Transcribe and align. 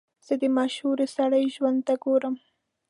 زه 0.27 0.33
د 0.41 0.43
مشهورو 0.57 1.05
سړیو 1.15 1.53
ژوند 1.55 1.79
ته 1.87 1.93
ګورم. 2.03 2.35